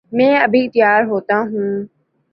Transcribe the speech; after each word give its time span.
میں 0.11 0.33
ابھی 0.45 0.61
تیار 0.73 1.01
ہو 1.09 1.17
تاہوں 1.27 1.71